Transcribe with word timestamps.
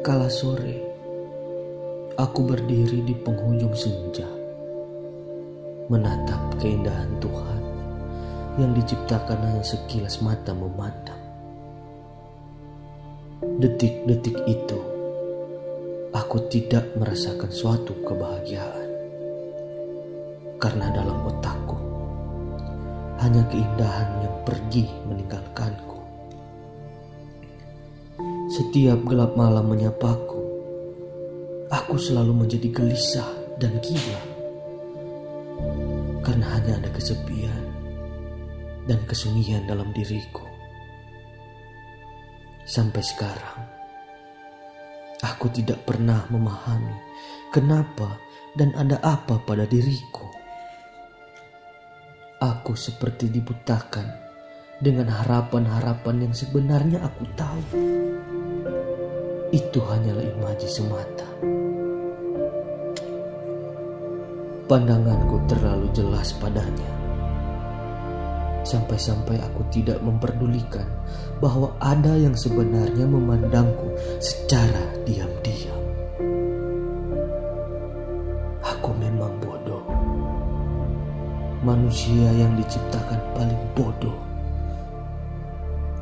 Kala 0.00 0.32
sore, 0.32 0.80
aku 2.16 2.40
berdiri 2.48 3.04
di 3.04 3.12
penghujung 3.12 3.76
senja, 3.76 4.24
menatap 5.92 6.56
keindahan 6.56 7.12
Tuhan 7.20 7.62
yang 8.56 8.72
diciptakan 8.72 9.36
hanya 9.36 9.60
sekilas 9.60 10.24
mata 10.24 10.56
memandang. 10.56 11.20
Detik-detik 13.60 14.40
itu, 14.48 14.80
aku 16.16 16.48
tidak 16.48 16.88
merasakan 16.96 17.52
suatu 17.52 17.92
kebahagiaan. 18.00 18.88
Karena 20.56 20.88
dalam 20.88 21.20
otakku, 21.20 21.76
hanya 23.20 23.44
keindahan 23.52 24.24
yang 24.24 24.36
pergi 24.48 24.88
meninggalkanku. 25.04 25.93
Setiap 28.54 29.02
gelap 29.10 29.34
malam 29.34 29.66
menyapaku, 29.66 30.38
aku 31.74 31.98
selalu 31.98 32.46
menjadi 32.46 32.70
gelisah 32.70 33.26
dan 33.58 33.82
gila. 33.82 34.22
Karena 36.22 36.54
hanya 36.54 36.78
ada 36.78 36.86
kesepian 36.94 37.64
dan 38.86 39.02
kesunyian 39.10 39.66
dalam 39.66 39.90
diriku. 39.90 40.46
Sampai 42.62 43.02
sekarang, 43.02 43.58
aku 45.18 45.50
tidak 45.50 45.82
pernah 45.82 46.22
memahami 46.30 46.94
kenapa 47.50 48.22
dan 48.54 48.70
ada 48.78 49.02
apa 49.02 49.42
pada 49.42 49.66
diriku. 49.66 50.30
Aku 52.38 52.78
seperti 52.78 53.34
dibutakan 53.34 54.06
dengan 54.78 55.10
harapan-harapan 55.10 56.30
yang 56.30 56.34
sebenarnya 56.38 57.02
aku 57.02 57.24
tahu. 57.34 57.66
Itu 59.54 59.78
hanyalah 59.86 60.26
imaji 60.34 60.66
semata. 60.66 61.30
Pandanganku 64.66 65.46
terlalu 65.46 65.86
jelas 65.94 66.34
padanya 66.42 66.90
Sampai-sampai 68.66 69.38
aku 69.38 69.62
tidak 69.70 70.02
memperdulikan 70.02 70.90
bahwa 71.38 71.70
ada 71.78 72.18
yang 72.18 72.34
sebenarnya 72.34 73.06
memandangku 73.06 73.94
secara 74.18 74.90
diam-diam. 75.06 75.78
Aku 78.58 78.90
memang 78.98 79.38
bodoh. 79.38 79.86
Manusia 81.62 82.26
yang 82.34 82.58
diciptakan 82.58 83.22
paling 83.38 83.62
bodoh. 83.78 84.18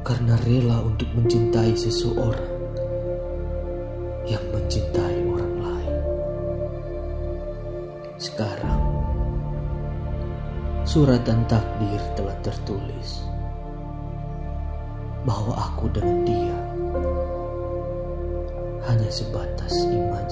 Karena 0.00 0.40
rela 0.40 0.80
untuk 0.80 1.12
mencintai 1.12 1.76
seseorang 1.76 2.61
mencintai 4.72 5.20
orang 5.28 5.54
lain. 5.60 5.96
Sekarang 8.16 8.80
suratan 10.88 11.44
takdir 11.44 12.00
telah 12.16 12.32
tertulis 12.40 13.20
bahwa 15.28 15.60
aku 15.60 15.92
dengan 15.92 16.24
dia 16.24 16.56
hanya 18.88 19.12
sebatas 19.12 19.76
imaji 19.92 20.31